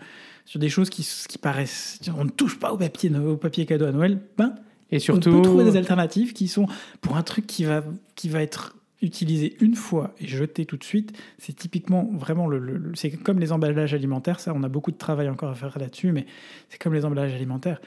[0.44, 2.00] sur des choses qui, qui paraissent.
[2.16, 4.18] On ne touche pas au papier, au papier cadeau à Noël.
[4.36, 4.56] Ben,
[4.90, 6.66] et surtout, on peut trouver des alternatives qui sont
[7.00, 7.84] pour un truc qui va,
[8.16, 12.92] qui va être utiliser une fois et jeter tout de suite, c'est typiquement vraiment le,
[12.94, 14.40] c'est comme les emballages alimentaires.
[14.40, 16.26] Ça, on a beaucoup de travail encore à faire là-dessus, mais
[16.68, 17.80] c'est comme les emballages alimentaires.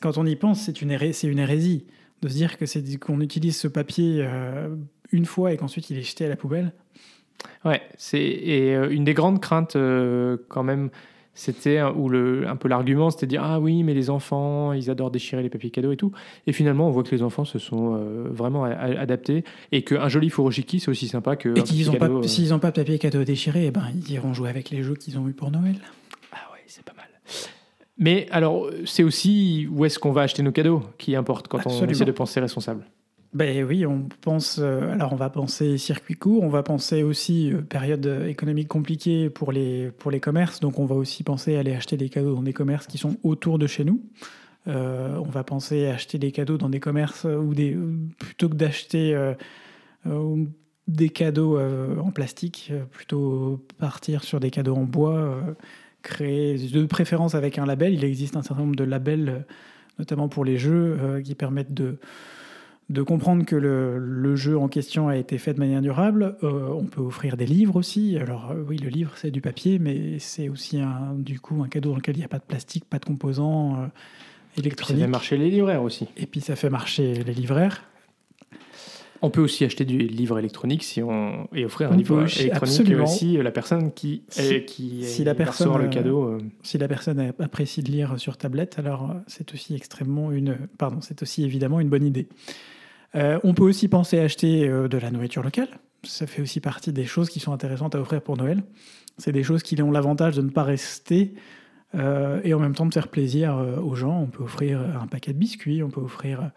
[0.00, 1.84] quand on y pense, c'est une, une hérésie
[2.22, 4.74] de se dire que c'est qu'on utilise ce papier euh,
[5.12, 6.72] une fois et qu'ensuite il est jeté à la poubelle.
[7.64, 10.90] Ouais, c'est et euh, une des grandes craintes euh, quand même,
[11.34, 14.90] c'était où le un peu l'argument, c'était de dire ah oui mais les enfants ils
[14.90, 16.12] adorent déchirer les papiers cadeaux et tout,
[16.46, 17.98] et finalement on voit que les enfants se sont
[18.30, 21.58] vraiment adaptés et qu'un joli furoshiki c'est aussi sympa que.
[21.58, 24.48] Et qu'ils pas, s'ils n'ont pas de papier cadeau déchiré, eh ben ils iront jouer
[24.48, 25.76] avec les jeux qu'ils ont eu pour Noël.
[26.32, 27.06] Ah ouais, c'est pas mal.
[27.96, 31.86] Mais alors, c'est aussi où est-ce qu'on va acheter nos cadeaux qui importe quand on
[31.86, 32.84] essaie de penser responsable?
[33.34, 34.58] Ben oui, on pense.
[34.60, 39.28] Euh, alors, on va penser circuit court, on va penser aussi euh, période économique compliquée
[39.28, 39.92] pour les,
[40.22, 40.60] commerces.
[40.60, 43.16] Donc, on va aussi penser à aller acheter des cadeaux dans des commerces qui sont
[43.22, 44.00] autour de chez nous.
[44.68, 47.76] Euh, on va penser à acheter des cadeaux dans des commerces ou des,
[48.18, 49.14] plutôt que d'acheter
[50.86, 55.42] des cadeaux en plastique, plutôt partir sur des cadeaux en bois
[56.04, 57.94] créer, de préférence avec un label.
[57.94, 59.38] Il existe un certain nombre de labels, euh,
[59.98, 61.98] notamment pour les jeux, euh, qui permettent de,
[62.90, 66.36] de comprendre que le, le, jeu en question a été fait de manière durable.
[66.42, 68.18] Euh, on peut offrir des livres aussi.
[68.18, 71.90] Alors oui, le livre, c'est du papier, mais c'est aussi un, du coup un cadeau
[71.90, 73.90] dans lequel il n'y a pas de plastique, pas de composants
[74.56, 75.00] électroniques.
[75.00, 76.08] Ça fait marcher les libraires aussi.
[76.16, 77.84] Et puis ça fait marcher les libraires.
[79.24, 83.38] On peut aussi acheter du livre électronique si on, et offrir un livre électronique aussi
[83.38, 86.24] la personne qui, si, qui si la personne, le cadeau.
[86.24, 90.58] Euh, si la personne apprécie de lire sur tablette, alors euh, c'est aussi extrêmement une,
[90.76, 92.28] pardon, c'est aussi évidemment une bonne idée.
[93.14, 95.68] Euh, on peut aussi penser à acheter de la nourriture locale.
[96.02, 98.62] Ça fait aussi partie des choses qui sont intéressantes à offrir pour Noël.
[99.18, 101.34] C'est des choses qui ont l'avantage de ne pas rester
[101.94, 104.20] et en même temps de faire plaisir aux gens.
[104.20, 106.50] On peut offrir un paquet de biscuits, on peut offrir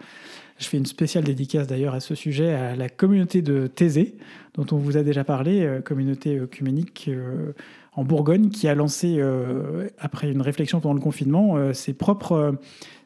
[0.60, 4.16] je fais une spéciale dédicace d'ailleurs à ce sujet à la communauté de Thésée,
[4.56, 7.54] dont on vous a déjà parlé, euh, communauté œcuménique euh,
[7.94, 12.56] en Bourgogne, qui a lancé, euh, après une réflexion pendant le confinement, ses propres,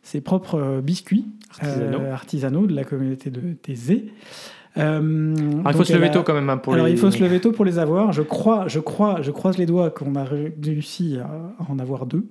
[0.04, 1.26] ses propres biscuits
[2.12, 2.68] artisanaux.
[2.68, 4.14] de la communauté de Thésée.
[4.76, 7.52] il faut se lever tôt quand même hein, pour alors, il faut se lever tôt
[7.52, 8.12] pour les avoir.
[8.12, 12.26] Je crois, je crois, je croise les doigts qu'on a réussi à en avoir deux,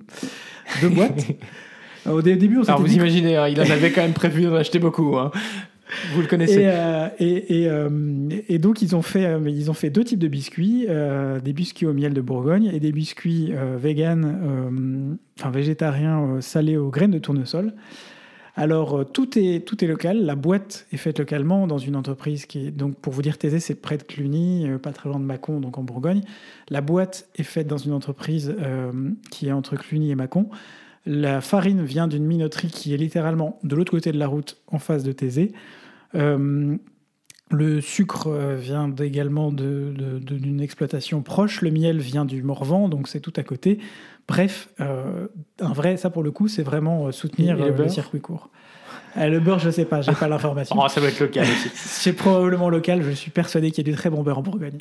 [0.81, 1.27] deux boîtes.
[2.09, 4.79] Au début, on Alors vous imaginez, hein, il en avait quand même prévu d'en acheter
[4.79, 5.17] beaucoup.
[5.17, 5.31] Hein.
[6.13, 6.61] Vous le connaissez.
[6.61, 10.27] Et, euh, euh, et, donc ils ont fait, euh, ils ont fait deux types de
[10.27, 10.87] biscuits,
[11.43, 17.11] des biscuits au miel de Bourgogne et des biscuits vegan, enfin végétariens salés aux graines
[17.11, 17.73] de tournesol.
[18.57, 20.25] Alors tout est tout est local.
[20.25, 23.61] La boîte est faite localement dans une entreprise qui est donc pour vous dire Thésée,
[23.61, 26.21] c'est près de Cluny, pas très loin de Mâcon, donc en Bourgogne.
[26.69, 28.53] La boîte est faite dans une entreprise
[29.29, 30.49] qui est entre Cluny et Mâcon.
[31.05, 34.77] La farine vient d'une minoterie qui est littéralement de l'autre côté de la route, en
[34.77, 35.51] face de Thésée.
[36.15, 36.77] Euh,
[37.49, 41.61] le sucre euh, vient également d'une exploitation proche.
[41.61, 43.79] Le miel vient du Morvan, donc c'est tout à côté.
[44.27, 45.27] Bref, euh,
[45.59, 48.49] un vrai, ça pour le coup, c'est vraiment soutenir le, circuit court.
[49.17, 50.75] le beurre, je sais pas, j'ai pas l'information.
[50.79, 51.69] Oh, ça doit être local aussi.
[51.73, 53.01] c'est probablement local.
[53.01, 54.77] Je suis persuadé qu'il y a du très bon beurre en Bourgogne.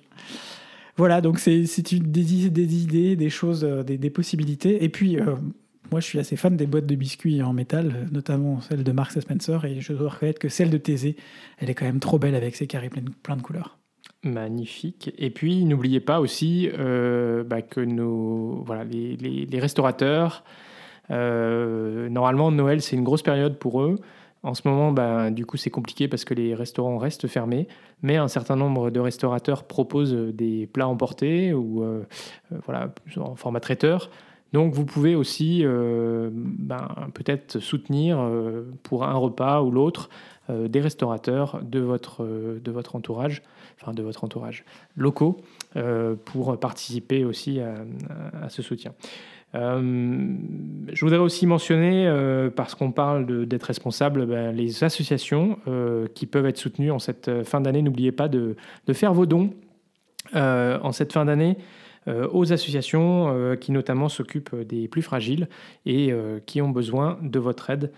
[0.96, 4.84] Voilà, donc c'est des, des, idées, des choses, des, des possibilités.
[4.84, 5.16] Et puis,
[5.90, 9.20] moi, je suis assez fan des boîtes de biscuits en métal, notamment celle de Marks
[9.20, 11.16] Spencer, et je dois reconnaître que celle de Thésée,
[11.58, 12.90] elle est quand même trop belle avec ses carrés
[13.22, 13.78] pleins de couleurs.
[14.22, 15.14] Magnifique.
[15.16, 20.44] Et puis, n'oubliez pas aussi euh, bah, que nos, voilà, les, les, restaurateurs,
[21.10, 23.98] euh, normalement, Noël, c'est une grosse période pour eux.
[24.42, 27.66] En ce moment, bah, du coup, c'est compliqué parce que les restaurants restent fermés,
[28.02, 32.04] mais un certain nombre de restaurateurs proposent des plats emportés ou euh,
[32.64, 34.10] voilà, en format traiteur.
[34.52, 40.10] Donc vous pouvez aussi euh, ben, peut-être soutenir euh, pour un repas ou l'autre
[40.48, 42.24] euh, des restaurateurs de votre,
[42.94, 43.42] entourage,
[43.80, 44.64] enfin de votre entourage
[44.96, 45.40] locaux,
[46.24, 48.92] pour participer aussi à, ce soutien.
[49.54, 52.12] je voudrais aussi mentionner,
[52.56, 55.58] parce qu'on parle d'être responsable, ben, les associations
[56.14, 57.82] qui peuvent être soutenues en cette fin d'année.
[57.82, 58.56] N'oubliez pas de,
[58.92, 59.50] faire vos dons
[60.34, 61.56] en cette fin d'année.
[62.08, 65.48] Euh, aux associations euh, qui notamment s'occupent des plus fragiles
[65.84, 67.92] et euh, qui ont besoin de votre aide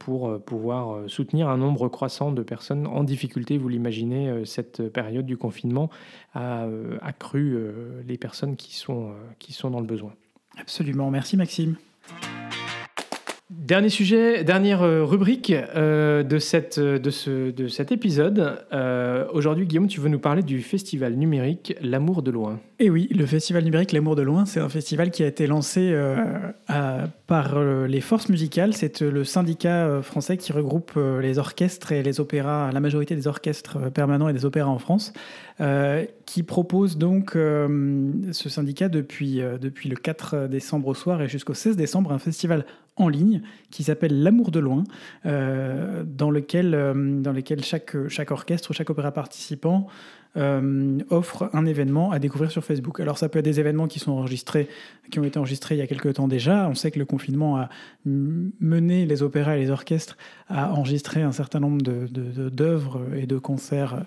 [0.00, 3.56] pour pouvoir soutenir un nombre croissant de personnes en difficulté.
[3.56, 5.88] Vous l'imaginez, cette période du confinement
[6.34, 6.66] a
[7.00, 7.58] accru
[8.06, 10.12] les personnes qui sont, qui sont dans le besoin.
[10.58, 11.10] Absolument.
[11.10, 11.76] Merci Maxime.
[13.50, 18.64] Dernier sujet, dernière euh, rubrique euh, de, cette, de, ce, de cet épisode.
[18.72, 22.58] Euh, aujourd'hui, Guillaume, tu veux nous parler du festival numérique L'amour de loin.
[22.78, 25.94] Eh oui, le festival numérique L'amour de loin, c'est un festival qui a été lancé
[27.26, 28.72] par les forces musicales.
[28.72, 33.92] C'est le syndicat français qui regroupe les orchestres et les opéras, la majorité des orchestres
[33.92, 35.12] permanents et des opéras en France,
[36.26, 41.76] qui propose donc ce syndicat depuis, depuis le 4 décembre au soir et jusqu'au 16
[41.76, 42.66] décembre un festival
[42.96, 44.84] en ligne qui s'appelle L'amour de loin,
[45.24, 46.70] dans lequel,
[47.22, 49.88] dans lequel chaque, chaque orchestre, chaque opéra participant
[50.36, 52.98] offre un événement à découvrir sur Facebook.
[53.00, 54.68] Alors ça peut être des événements qui sont enregistrés,
[55.10, 56.68] qui ont été enregistrés il y a quelques temps déjà.
[56.68, 57.68] On sait que le confinement a
[58.04, 60.16] mené les opéras et les orchestres
[60.48, 64.04] à enregistrer un certain nombre d'œuvres de, et de concerts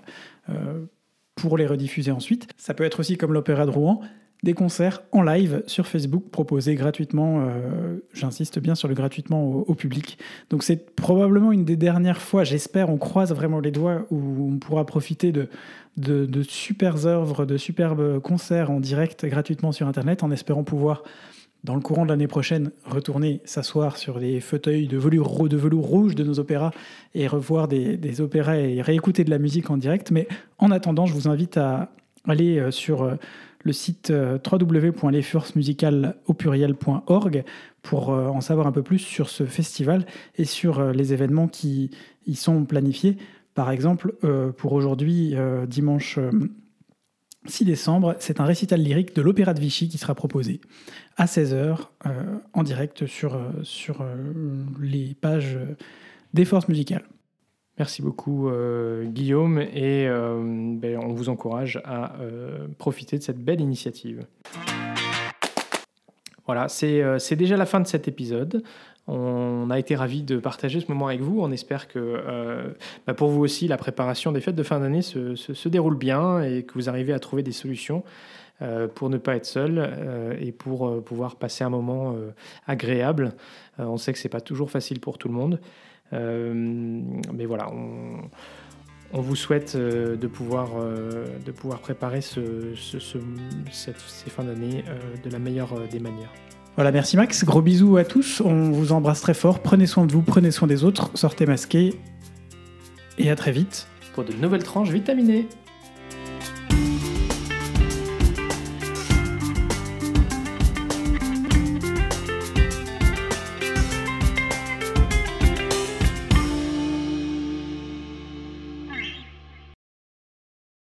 [1.35, 2.47] pour les rediffuser ensuite.
[2.57, 4.01] Ça peut être aussi comme l'Opéra de Rouen,
[4.43, 9.73] des concerts en live sur Facebook proposés gratuitement, euh, j'insiste bien sur le gratuitement au,
[9.73, 10.19] public.
[10.49, 14.57] Donc c'est probablement une des dernières fois, j'espère, on croise vraiment les doigts, où on
[14.57, 15.49] pourra profiter de,
[15.97, 21.03] de, de super œuvres, de superbes concerts en direct gratuitement sur Internet, en espérant pouvoir
[21.63, 25.85] dans le courant de l'année prochaine, retourner s'asseoir sur les fauteuils de velours, de velours
[25.85, 26.71] rouge de nos opéras
[27.13, 30.11] et revoir des, opéras et réécouter de la musique en direct.
[30.11, 30.27] Mais
[30.59, 31.91] en attendant, je vous invite à
[32.27, 33.15] aller euh, sur euh,
[33.63, 37.43] le site euh, www.lesforcesmusicales.org
[37.81, 40.05] pour en savoir un peu plus sur ce festival
[40.35, 41.89] et sur les événements qui
[42.25, 43.15] y sont planifiés.
[43.53, 44.13] Par exemple,
[44.57, 45.37] pour aujourd'hui,
[45.69, 46.19] dimanche
[47.49, 50.61] 6 décembre, c'est un récital lyrique de l'Opéra de Vichy qui sera proposé
[51.15, 53.51] à 16h euh, en direct sur, euh,
[54.01, 55.57] euh, les pages
[56.33, 57.03] des forces musicales.
[57.77, 58.49] Merci beaucoup
[59.05, 62.13] Guillaume et ben, on vous encourage à
[62.77, 64.25] profiter de cette belle initiative.
[66.47, 68.63] Voilà, c'est déjà la fin de cet épisode.
[69.07, 71.39] On a été ravis de partager ce moment avec vous.
[71.41, 72.73] On espère que euh,
[73.05, 76.63] bah, pour vous aussi, la préparation des fêtes de fin d'année se, déroule bien et
[76.63, 78.03] que vous arrivez à trouver des solutions
[78.61, 82.15] euh, pour ne pas être seul euh, et pour pouvoir passer un moment
[82.67, 83.33] agréable.
[83.77, 85.61] on sait que ce n'est pas toujours facile pour tout le monde.
[86.11, 87.69] Mais voilà,
[89.13, 90.69] on, vous souhaite de, pouvoir,
[91.45, 94.83] de pouvoir préparer ce, ces fins d'année
[95.23, 96.31] de la meilleure des manières.
[96.77, 97.43] Voilà, merci Max.
[97.43, 98.39] Gros bisous à tous.
[98.39, 99.63] On vous embrasse très fort.
[99.63, 101.09] Prenez soin de vous, prenez soin des autres.
[101.15, 101.99] Sortez masqués.
[103.17, 103.87] Et à très vite.
[104.13, 105.47] Pour de nouvelles tranches vitaminées.